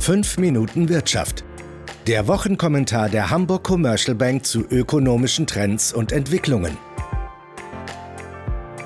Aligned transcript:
5 0.00 0.38
Minuten 0.38 0.88
Wirtschaft. 0.88 1.44
Der 2.06 2.26
Wochenkommentar 2.26 3.10
der 3.10 3.28
Hamburg 3.28 3.64
Commercial 3.64 4.14
Bank 4.14 4.46
zu 4.46 4.64
ökonomischen 4.66 5.46
Trends 5.46 5.92
und 5.92 6.10
Entwicklungen. 6.10 6.78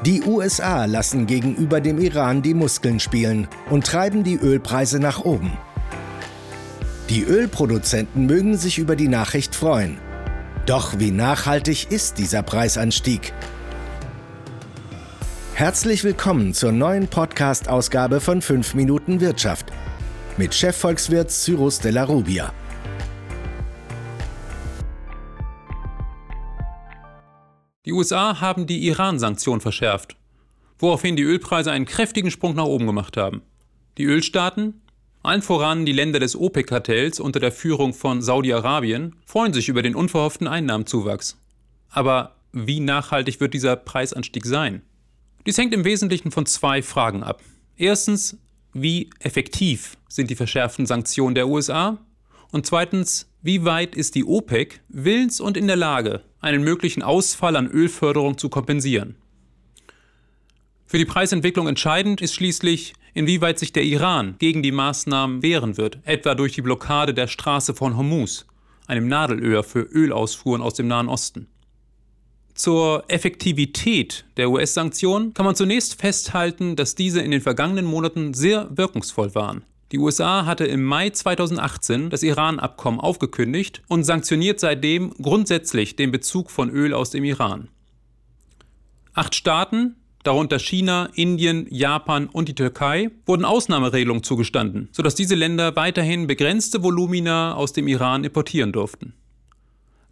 Die 0.04 0.22
USA 0.22 0.86
lassen 0.86 1.28
gegenüber 1.28 1.80
dem 1.80 2.00
Iran 2.00 2.42
die 2.42 2.52
Muskeln 2.52 2.98
spielen 2.98 3.46
und 3.70 3.86
treiben 3.86 4.24
die 4.24 4.34
Ölpreise 4.34 4.98
nach 4.98 5.20
oben. 5.24 5.52
Die 7.08 7.22
Ölproduzenten 7.22 8.26
mögen 8.26 8.56
sich 8.56 8.78
über 8.78 8.96
die 8.96 9.08
Nachricht 9.08 9.54
freuen. 9.54 9.98
Doch 10.66 10.98
wie 10.98 11.12
nachhaltig 11.12 11.92
ist 11.92 12.18
dieser 12.18 12.42
Preisanstieg? 12.42 13.32
Herzlich 15.54 16.02
willkommen 16.02 16.54
zur 16.54 16.72
neuen 16.72 17.06
Podcast-Ausgabe 17.06 18.20
von 18.20 18.42
5 18.42 18.74
Minuten 18.74 19.20
Wirtschaft 19.20 19.73
mit 20.36 20.52
Chefvolkswirt 20.52 21.30
Cyrus 21.30 21.78
de 21.78 21.92
la 21.92 22.02
Rubia. 22.02 22.52
Die 27.84 27.92
USA 27.92 28.40
haben 28.40 28.66
die 28.66 28.88
Iran-Sanktionen 28.88 29.60
verschärft, 29.60 30.16
woraufhin 30.78 31.14
die 31.14 31.22
Ölpreise 31.22 31.70
einen 31.70 31.84
kräftigen 31.84 32.32
Sprung 32.32 32.56
nach 32.56 32.64
oben 32.64 32.86
gemacht 32.86 33.16
haben. 33.16 33.42
Die 33.96 34.04
Ölstaaten, 34.04 34.82
allen 35.22 35.42
voran 35.42 35.86
die 35.86 35.92
Länder 35.92 36.18
des 36.18 36.34
OPEC-Kartells 36.34 37.20
unter 37.20 37.38
der 37.38 37.52
Führung 37.52 37.94
von 37.94 38.20
Saudi-Arabien, 38.20 39.14
freuen 39.26 39.52
sich 39.52 39.68
über 39.68 39.82
den 39.82 39.94
unverhofften 39.94 40.48
Einnahmenzuwachs. 40.48 41.38
Aber 41.90 42.34
wie 42.50 42.80
nachhaltig 42.80 43.38
wird 43.38 43.54
dieser 43.54 43.76
Preisanstieg 43.76 44.46
sein? 44.46 44.82
Dies 45.46 45.58
hängt 45.58 45.74
im 45.74 45.84
Wesentlichen 45.84 46.32
von 46.32 46.46
zwei 46.46 46.82
Fragen 46.82 47.22
ab. 47.22 47.40
Erstens, 47.76 48.38
wie 48.74 49.10
effektiv 49.20 49.96
sind 50.08 50.30
die 50.30 50.34
verschärften 50.34 50.84
Sanktionen 50.84 51.34
der 51.34 51.48
USA? 51.48 51.98
Und 52.50 52.66
zweitens, 52.66 53.30
wie 53.40 53.64
weit 53.64 53.94
ist 53.94 54.14
die 54.14 54.24
OPEC 54.24 54.80
willens 54.88 55.40
und 55.40 55.56
in 55.56 55.66
der 55.66 55.76
Lage, 55.76 56.22
einen 56.40 56.62
möglichen 56.62 57.02
Ausfall 57.02 57.56
an 57.56 57.70
Ölförderung 57.70 58.36
zu 58.36 58.48
kompensieren? 58.48 59.16
Für 60.86 60.98
die 60.98 61.04
Preisentwicklung 61.04 61.66
entscheidend 61.66 62.20
ist 62.20 62.34
schließlich, 62.34 62.94
inwieweit 63.14 63.58
sich 63.58 63.72
der 63.72 63.84
Iran 63.84 64.36
gegen 64.38 64.62
die 64.62 64.72
Maßnahmen 64.72 65.42
wehren 65.42 65.76
wird, 65.76 65.98
etwa 66.04 66.34
durch 66.34 66.52
die 66.52 66.62
Blockade 66.62 67.14
der 67.14 67.26
Straße 67.26 67.74
von 67.74 67.96
Hormuz, 67.96 68.46
einem 68.86 69.08
Nadelöhr 69.08 69.62
für 69.62 69.80
Ölausfuhren 69.80 70.62
aus 70.62 70.74
dem 70.74 70.88
Nahen 70.88 71.08
Osten. 71.08 71.48
Zur 72.54 73.04
Effektivität 73.08 74.24
der 74.36 74.48
US-Sanktionen 74.48 75.34
kann 75.34 75.44
man 75.44 75.56
zunächst 75.56 76.00
festhalten, 76.00 76.76
dass 76.76 76.94
diese 76.94 77.20
in 77.20 77.32
den 77.32 77.40
vergangenen 77.40 77.84
Monaten 77.84 78.32
sehr 78.32 78.68
wirkungsvoll 78.70 79.34
waren. 79.34 79.64
Die 79.90 79.98
USA 79.98 80.46
hatte 80.46 80.64
im 80.64 80.84
Mai 80.84 81.10
2018 81.10 82.10
das 82.10 82.22
Iran-Abkommen 82.22 83.00
aufgekündigt 83.00 83.82
und 83.88 84.04
sanktioniert 84.04 84.60
seitdem 84.60 85.10
grundsätzlich 85.20 85.96
den 85.96 86.12
Bezug 86.12 86.50
von 86.50 86.70
Öl 86.70 86.94
aus 86.94 87.10
dem 87.10 87.24
Iran. 87.24 87.68
Acht 89.14 89.34
Staaten, 89.34 89.96
darunter 90.22 90.58
China, 90.58 91.08
Indien, 91.14 91.66
Japan 91.70 92.26
und 92.26 92.48
die 92.48 92.54
Türkei, 92.54 93.10
wurden 93.26 93.44
Ausnahmeregelungen 93.44 94.22
zugestanden, 94.22 94.88
sodass 94.92 95.16
diese 95.16 95.34
Länder 95.34 95.74
weiterhin 95.76 96.28
begrenzte 96.28 96.82
Volumina 96.82 97.54
aus 97.54 97.72
dem 97.72 97.88
Iran 97.88 98.24
importieren 98.24 98.72
durften. 98.72 99.14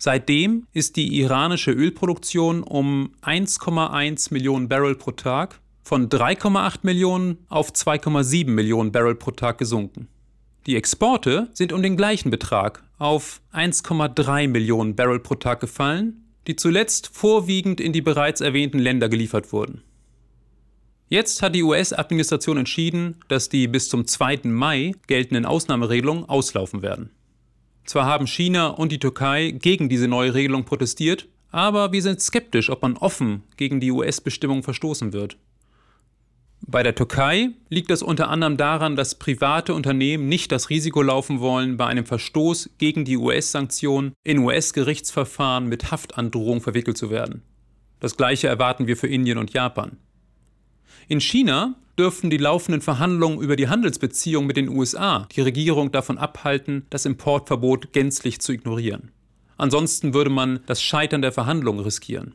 Seitdem 0.04 0.66
ist 0.72 0.96
die 0.96 1.20
iranische 1.20 1.70
Ölproduktion 1.70 2.64
um 2.64 3.12
1,1 3.22 4.32
Millionen 4.32 4.68
Barrel 4.68 4.96
pro 4.96 5.12
Tag 5.12 5.60
von 5.84 6.08
3,8 6.08 6.80
Millionen 6.82 7.38
auf 7.48 7.70
2,7 7.70 8.48
Millionen 8.48 8.90
Barrel 8.90 9.14
pro 9.14 9.30
Tag 9.30 9.58
gesunken. 9.58 10.08
Die 10.66 10.74
Exporte 10.74 11.50
sind 11.52 11.72
um 11.72 11.84
den 11.84 11.96
gleichen 11.96 12.32
Betrag 12.32 12.82
auf 12.98 13.42
1,3 13.52 14.48
Millionen 14.48 14.96
Barrel 14.96 15.20
pro 15.20 15.36
Tag 15.36 15.60
gefallen, 15.60 16.24
die 16.48 16.56
zuletzt 16.56 17.08
vorwiegend 17.12 17.80
in 17.80 17.92
die 17.92 18.02
bereits 18.02 18.40
erwähnten 18.40 18.80
Länder 18.80 19.08
geliefert 19.08 19.52
wurden. 19.52 19.84
Jetzt 21.10 21.42
hat 21.42 21.54
die 21.54 21.62
US-Administration 21.62 22.56
entschieden, 22.56 23.20
dass 23.28 23.48
die 23.48 23.68
bis 23.68 23.88
zum 23.88 24.08
2. 24.08 24.40
Mai 24.46 24.96
geltenden 25.06 25.46
Ausnahmeregelungen 25.46 26.24
auslaufen 26.24 26.82
werden. 26.82 27.10
Zwar 27.84 28.06
haben 28.06 28.26
China 28.26 28.68
und 28.68 28.92
die 28.92 28.98
Türkei 28.98 29.50
gegen 29.50 29.88
diese 29.88 30.08
neue 30.08 30.34
Regelung 30.34 30.64
protestiert, 30.64 31.28
aber 31.50 31.92
wir 31.92 32.02
sind 32.02 32.20
skeptisch, 32.20 32.70
ob 32.70 32.82
man 32.82 32.96
offen 32.96 33.42
gegen 33.56 33.80
die 33.80 33.90
US-Bestimmung 33.90 34.62
verstoßen 34.62 35.12
wird. 35.12 35.36
Bei 36.64 36.84
der 36.84 36.94
Türkei 36.94 37.50
liegt 37.68 37.90
das 37.90 38.02
unter 38.02 38.28
anderem 38.28 38.56
daran, 38.56 38.94
dass 38.94 39.18
private 39.18 39.74
Unternehmen 39.74 40.28
nicht 40.28 40.52
das 40.52 40.70
Risiko 40.70 41.02
laufen 41.02 41.40
wollen, 41.40 41.76
bei 41.76 41.86
einem 41.86 42.06
Verstoß 42.06 42.70
gegen 42.78 43.04
die 43.04 43.16
US-Sanktionen 43.16 44.12
in 44.22 44.38
US-Gerichtsverfahren 44.38 45.66
mit 45.68 45.90
Haftandrohung 45.90 46.60
verwickelt 46.60 46.96
zu 46.96 47.10
werden. 47.10 47.42
Das 47.98 48.16
gleiche 48.16 48.46
erwarten 48.46 48.86
wir 48.86 48.96
für 48.96 49.08
Indien 49.08 49.38
und 49.38 49.52
Japan. 49.52 49.96
In 51.08 51.20
China 51.20 51.74
dürften 51.98 52.30
die 52.30 52.38
laufenden 52.38 52.80
Verhandlungen 52.80 53.40
über 53.40 53.56
die 53.56 53.68
Handelsbeziehungen 53.68 54.46
mit 54.46 54.56
den 54.56 54.68
USA 54.68 55.28
die 55.32 55.40
Regierung 55.40 55.92
davon 55.92 56.18
abhalten, 56.18 56.86
das 56.90 57.04
Importverbot 57.04 57.92
gänzlich 57.92 58.40
zu 58.40 58.52
ignorieren. 58.52 59.10
Ansonsten 59.56 60.14
würde 60.14 60.30
man 60.30 60.60
das 60.66 60.82
Scheitern 60.82 61.22
der 61.22 61.32
Verhandlungen 61.32 61.80
riskieren. 61.80 62.34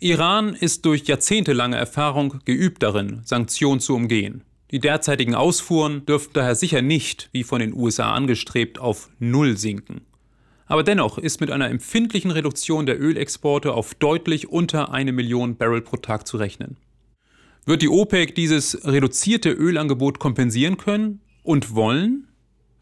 Iran 0.00 0.54
ist 0.54 0.84
durch 0.84 1.04
jahrzehntelange 1.04 1.76
Erfahrung 1.76 2.40
geübt 2.44 2.82
darin, 2.82 3.20
Sanktionen 3.24 3.80
zu 3.80 3.94
umgehen. 3.94 4.44
Die 4.70 4.80
derzeitigen 4.80 5.34
Ausfuhren 5.34 6.04
dürften 6.04 6.34
daher 6.34 6.54
sicher 6.54 6.82
nicht, 6.82 7.30
wie 7.32 7.44
von 7.44 7.60
den 7.60 7.72
USA 7.72 8.12
angestrebt, 8.12 8.78
auf 8.78 9.08
Null 9.18 9.56
sinken. 9.56 10.02
Aber 10.66 10.82
dennoch 10.82 11.16
ist 11.16 11.40
mit 11.40 11.50
einer 11.50 11.70
empfindlichen 11.70 12.30
Reduktion 12.30 12.84
der 12.84 13.00
Ölexporte 13.00 13.72
auf 13.72 13.94
deutlich 13.94 14.50
unter 14.50 14.92
eine 14.92 15.12
Million 15.12 15.56
Barrel 15.56 15.80
pro 15.80 15.96
Tag 15.96 16.26
zu 16.26 16.36
rechnen. 16.36 16.76
Wird 17.68 17.82
die 17.82 17.90
OPEC 17.90 18.34
dieses 18.34 18.86
reduzierte 18.86 19.50
Ölangebot 19.50 20.18
kompensieren 20.18 20.78
können 20.78 21.20
und 21.42 21.74
wollen? 21.74 22.26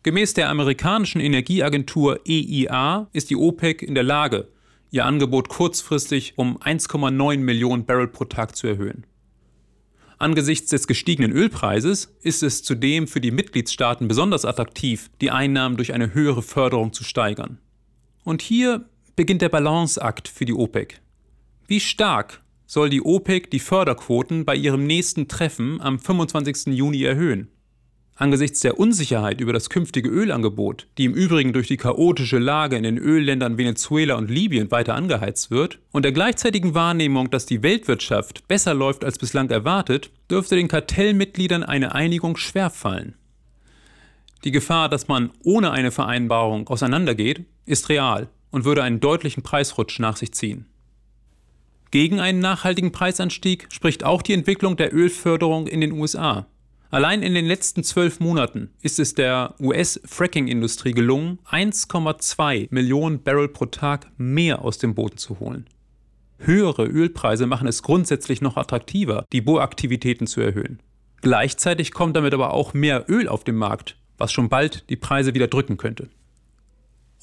Gemäß 0.04 0.34
der 0.34 0.48
amerikanischen 0.48 1.20
Energieagentur 1.20 2.20
EIA 2.24 3.08
ist 3.12 3.30
die 3.30 3.34
OPEC 3.34 3.82
in 3.82 3.96
der 3.96 4.04
Lage, 4.04 4.46
ihr 4.92 5.04
Angebot 5.04 5.48
kurzfristig 5.48 6.34
um 6.36 6.58
1,9 6.58 7.38
Millionen 7.38 7.84
Barrel 7.84 8.06
pro 8.06 8.26
Tag 8.26 8.54
zu 8.54 8.68
erhöhen. 8.68 9.04
Angesichts 10.18 10.70
des 10.70 10.86
gestiegenen 10.86 11.32
Ölpreises 11.32 12.14
ist 12.22 12.44
es 12.44 12.62
zudem 12.62 13.08
für 13.08 13.20
die 13.20 13.32
Mitgliedstaaten 13.32 14.06
besonders 14.06 14.44
attraktiv, 14.44 15.10
die 15.20 15.32
Einnahmen 15.32 15.76
durch 15.76 15.94
eine 15.94 16.14
höhere 16.14 16.42
Förderung 16.42 16.92
zu 16.92 17.02
steigern. 17.02 17.58
Und 18.22 18.40
hier 18.40 18.88
beginnt 19.16 19.42
der 19.42 19.48
Balanceakt 19.48 20.28
für 20.28 20.44
die 20.44 20.54
OPEC. 20.54 21.00
Wie 21.66 21.80
stark 21.80 22.40
soll 22.66 22.90
die 22.90 23.02
OPEC 23.02 23.50
die 23.50 23.60
Förderquoten 23.60 24.44
bei 24.44 24.56
ihrem 24.56 24.86
nächsten 24.86 25.28
Treffen 25.28 25.80
am 25.80 25.98
25. 25.98 26.74
Juni 26.74 27.02
erhöhen. 27.02 27.48
Angesichts 28.18 28.60
der 28.60 28.80
Unsicherheit 28.80 29.42
über 29.42 29.52
das 29.52 29.68
künftige 29.68 30.08
Ölangebot, 30.08 30.86
die 30.96 31.04
im 31.04 31.12
Übrigen 31.12 31.52
durch 31.52 31.68
die 31.68 31.76
chaotische 31.76 32.38
Lage 32.38 32.76
in 32.76 32.82
den 32.82 32.96
Ölländern 32.96 33.58
Venezuela 33.58 34.14
und 34.14 34.30
Libyen 34.30 34.70
weiter 34.70 34.94
angeheizt 34.94 35.50
wird, 35.50 35.80
und 35.92 36.04
der 36.04 36.12
gleichzeitigen 36.12 36.74
Wahrnehmung, 36.74 37.30
dass 37.30 37.44
die 37.44 37.62
Weltwirtschaft 37.62 38.48
besser 38.48 38.72
läuft 38.72 39.04
als 39.04 39.18
bislang 39.18 39.50
erwartet, 39.50 40.10
dürfte 40.30 40.56
den 40.56 40.68
Kartellmitgliedern 40.68 41.62
eine 41.62 41.94
Einigung 41.94 42.38
schwerfallen. 42.38 43.16
Die 44.44 44.50
Gefahr, 44.50 44.88
dass 44.88 45.08
man 45.08 45.30
ohne 45.44 45.70
eine 45.72 45.90
Vereinbarung 45.90 46.68
auseinandergeht, 46.68 47.44
ist 47.66 47.90
real 47.90 48.28
und 48.50 48.64
würde 48.64 48.82
einen 48.82 49.00
deutlichen 49.00 49.42
Preisrutsch 49.42 49.98
nach 49.98 50.16
sich 50.16 50.32
ziehen. 50.32 50.64
Gegen 51.90 52.20
einen 52.20 52.40
nachhaltigen 52.40 52.92
Preisanstieg 52.92 53.68
spricht 53.70 54.04
auch 54.04 54.22
die 54.22 54.32
Entwicklung 54.32 54.76
der 54.76 54.94
Ölförderung 54.94 55.66
in 55.66 55.80
den 55.80 55.92
USA. 55.92 56.46
Allein 56.90 57.22
in 57.22 57.34
den 57.34 57.46
letzten 57.46 57.82
zwölf 57.84 58.20
Monaten 58.20 58.70
ist 58.80 58.98
es 58.98 59.14
der 59.14 59.54
US-Fracking-Industrie 59.60 60.92
gelungen, 60.92 61.38
1,2 61.50 62.68
Millionen 62.70 63.22
Barrel 63.22 63.48
pro 63.48 63.66
Tag 63.66 64.10
mehr 64.16 64.62
aus 64.62 64.78
dem 64.78 64.94
Boden 64.94 65.18
zu 65.18 65.40
holen. 65.40 65.66
Höhere 66.38 66.84
Ölpreise 66.84 67.46
machen 67.46 67.66
es 67.66 67.82
grundsätzlich 67.82 68.40
noch 68.40 68.56
attraktiver, 68.56 69.24
die 69.32 69.40
Bohraktivitäten 69.40 70.26
zu 70.26 70.40
erhöhen. 70.40 70.80
Gleichzeitig 71.22 71.92
kommt 71.92 72.16
damit 72.16 72.34
aber 72.34 72.52
auch 72.52 72.74
mehr 72.74 73.06
Öl 73.08 73.28
auf 73.28 73.42
den 73.42 73.56
Markt, 73.56 73.96
was 74.18 74.32
schon 74.32 74.48
bald 74.48 74.88
die 74.90 74.96
Preise 74.96 75.34
wieder 75.34 75.48
drücken 75.48 75.76
könnte. 75.76 76.08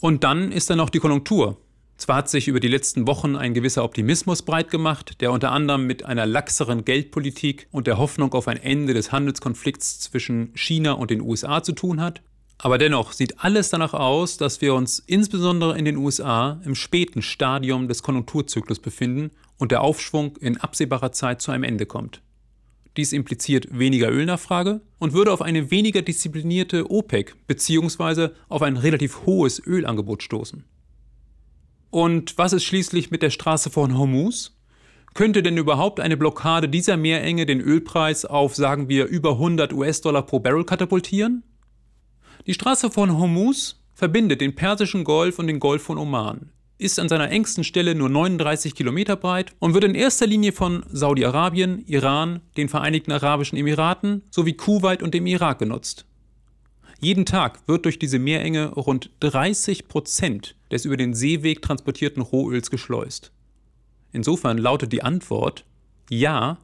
Und 0.02 0.24
dann 0.24 0.52
ist 0.52 0.70
da 0.70 0.76
noch 0.76 0.90
die 0.90 1.00
Konjunktur. 1.00 1.58
Zwar 1.98 2.18
hat 2.18 2.30
sich 2.30 2.48
über 2.48 2.60
die 2.60 2.68
letzten 2.68 3.08
Wochen 3.08 3.36
ein 3.36 3.54
gewisser 3.54 3.84
Optimismus 3.84 4.42
breit 4.42 4.70
gemacht, 4.70 5.22
der 5.22 5.32
unter 5.32 5.52
anderem 5.52 5.86
mit 5.86 6.06
einer 6.06 6.26
laxeren 6.26 6.86
Geldpolitik 6.86 7.68
und 7.72 7.88
der 7.88 7.98
Hoffnung 7.98 8.34
auf 8.34 8.48
ein 8.48 8.58
Ende 8.58 8.94
des 8.94 9.12
Handelskonflikts 9.12 10.00
zwischen 10.00 10.52
China 10.56 10.94
und 10.94 11.12
den 11.12 11.22
USA 11.22 11.64
zu 11.64 11.72
tun 11.74 12.02
hat. 12.02 12.22
Aber 12.58 12.78
dennoch 12.78 13.12
sieht 13.12 13.40
alles 13.40 13.70
danach 13.70 13.94
aus, 13.94 14.38
dass 14.38 14.62
wir 14.62 14.74
uns 14.74 15.00
insbesondere 15.00 15.78
in 15.78 15.86
den 15.86 15.98
USA 15.98 16.62
im 16.66 16.76
späten 16.76 17.22
Stadium 17.22 17.88
des 17.88 18.04
Konjunkturzyklus 18.04 18.80
befinden 18.80 19.32
und 19.58 19.72
der 19.72 19.82
Aufschwung 19.82 20.38
in 20.38 20.58
absehbarer 20.58 21.12
Zeit 21.12 21.42
zu 21.42 21.52
einem 21.52 21.64
Ende 21.64 21.86
kommt. 21.86 22.22
Dies 22.96 23.12
impliziert 23.12 23.68
weniger 23.78 24.12
Ölnachfrage 24.12 24.82
und 25.00 25.14
würde 25.14 25.32
auf 25.32 25.42
eine 25.42 25.72
weniger 25.72 26.02
disziplinierte 26.02 26.90
OPEC 26.92 27.36
bzw. 27.48 28.30
auf 28.50 28.62
ein 28.62 28.78
relativ 28.78 29.26
hohes 29.26 29.60
Ölangebot 29.66 30.22
stoßen. 30.22 30.64
Und 31.94 32.40
was 32.40 32.54
ist 32.54 32.64
schließlich 32.64 33.12
mit 33.12 33.22
der 33.22 33.30
Straße 33.30 33.70
von 33.70 33.96
Hormuz? 33.96 34.58
Könnte 35.14 35.44
denn 35.44 35.58
überhaupt 35.58 36.00
eine 36.00 36.18
Blockade 36.18 36.68
dieser 36.68 36.98
Meerenge 36.98 37.46
den 37.46 37.62
Ölpreis 37.62 38.26
auf, 38.26 38.56
sagen 38.56 38.90
wir, 38.90 39.06
über 39.06 39.34
100 39.34 39.74
US-Dollar 39.74 40.24
pro 40.24 40.40
Barrel 40.40 40.64
katapultieren? 40.64 41.44
Die 42.48 42.56
Straße 42.56 42.90
von 42.90 43.16
Hormuz 43.16 43.84
verbindet 43.94 44.42
den 44.42 44.56
Persischen 44.56 45.04
Golf 45.04 45.38
und 45.38 45.46
den 45.46 45.60
Golf 45.60 45.84
von 45.84 46.00
Oman, 46.00 46.50
ist 46.80 46.98
an 47.00 47.10
seiner 47.10 47.30
engsten 47.30 47.64
Stelle 47.64 47.94
nur 47.94 48.10
39 48.10 48.74
Kilometer 48.74 49.16
breit 49.16 49.54
und 49.60 49.76
wird 49.76 49.84
in 49.84 49.94
erster 49.94 50.26
Linie 50.26 50.52
von 50.52 50.84
Saudi-Arabien, 50.92 51.84
Iran, 51.86 52.42
den 52.58 52.70
Vereinigten 52.70 53.12
Arabischen 53.12 53.56
Emiraten 53.56 54.24
sowie 54.32 54.54
Kuwait 54.54 55.04
und 55.04 55.14
dem 55.14 55.28
Irak 55.28 55.60
genutzt. 55.60 56.08
Jeden 57.04 57.26
Tag 57.26 57.68
wird 57.68 57.84
durch 57.84 58.00
diese 58.00 58.18
Meerenge 58.18 58.70
rund 58.70 59.10
30 59.20 59.90
Prozent 59.90 60.56
des 60.72 60.86
über 60.86 60.96
den 60.96 61.14
Seeweg 61.14 61.62
transportierten 61.62 62.24
Rohöls 62.24 62.72
geschleust. 62.72 63.34
Insofern 64.14 64.58
lautet 64.58 64.94
die 64.94 65.04
Antwort 65.04 65.66
ja, 66.10 66.60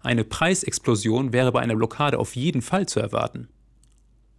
eine 0.00 0.24
Preisexplosion 0.24 1.32
wäre 1.32 1.52
bei 1.52 1.60
einer 1.60 1.76
Blockade 1.76 2.18
auf 2.18 2.34
jeden 2.34 2.62
Fall 2.62 2.86
zu 2.86 2.98
erwarten. 2.98 3.46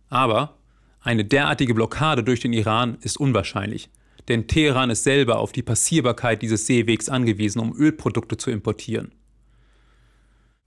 Aber 0.09 0.57
eine 0.99 1.23
derartige 1.23 1.73
Blockade 1.73 2.25
durch 2.25 2.41
den 2.41 2.51
Iran 2.51 2.97
ist 2.99 3.15
unwahrscheinlich, 3.17 3.89
denn 4.27 4.49
Teheran 4.49 4.89
ist 4.89 5.05
selber 5.05 5.39
auf 5.39 5.53
die 5.53 5.63
Passierbarkeit 5.63 6.41
dieses 6.41 6.65
Seewegs 6.65 7.07
angewiesen, 7.07 7.61
um 7.61 7.73
Ölprodukte 7.73 8.35
zu 8.35 8.51
importieren. 8.51 9.13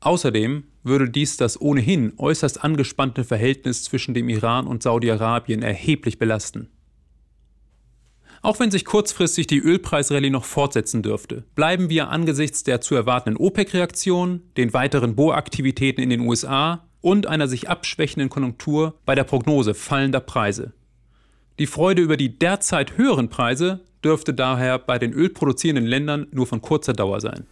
Außerdem 0.01 0.65
würde 0.83 1.11
dies 1.11 1.37
das 1.37 1.61
ohnehin 1.61 2.15
äußerst 2.17 2.65
angespannte 2.65 3.23
Verhältnis 3.23 3.85
zwischen 3.85 4.15
dem 4.15 4.29
Iran 4.29 4.67
und 4.67 4.83
Saudi-Arabien 4.83 5.63
erheblich 5.63 6.19
belasten. 6.19 6.69
Auch 8.43 8.59
wenn 8.59 8.71
sich 8.71 8.87
kurzfristig 8.87 9.47
die 9.47 9.59
Ölpreisrallye 9.59 10.31
noch 10.31 10.47
fortsetzen 10.47 11.03
dürfte, 11.03 11.45
bleiben 11.55 11.91
wir 11.91 12.09
angesichts 12.09 12.65
der 12.65 12.81
zu 12.81 12.95
erwartenden 12.95 13.37
OPEC-Reaktion, 13.37 14.41
den 14.57 14.73
weiteren 14.73 15.15
Bohraktivitäten 15.15 16.03
in 16.03 16.09
den 16.09 16.21
USA 16.21 16.87
und 17.03 17.27
einer 17.27 17.49
sich 17.49 17.69
abschwächenden 17.69 18.31
Konjunktur 18.31 18.95
bei 19.05 19.15
der 19.15 19.25
Prognose 19.25 19.75
fallender 19.75 20.21
Preise. 20.21 20.73
Die 21.59 21.67
Freude 21.67 22.01
über 22.01 22.17
die 22.17 22.39
derzeit 22.39 22.97
höheren 22.97 23.29
Preise 23.29 23.81
dürfte 24.03 24.33
daher 24.33 24.79
bei 24.79 24.99
den 24.99 25.13
ölproduzierenden 25.13 25.85
Ländern 25.85 26.27
nur 26.33 26.47
von 26.47 26.63
kurzer 26.63 26.95
Dauer 26.95 27.21
sein. 27.21 27.47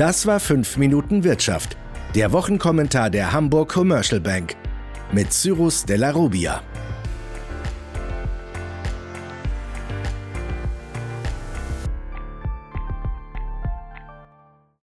Das 0.00 0.24
war 0.24 0.40
5 0.40 0.78
Minuten 0.78 1.24
Wirtschaft, 1.24 1.76
der 2.14 2.32
Wochenkommentar 2.32 3.10
der 3.10 3.32
Hamburg 3.32 3.68
Commercial 3.68 4.18
Bank 4.18 4.56
mit 5.12 5.30
Cyrus 5.30 5.84
Della 5.84 6.12
Rubia. 6.12 6.62